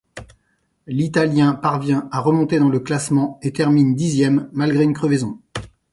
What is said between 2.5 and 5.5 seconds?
dans le classement et termine dixième, malgré une crevaison.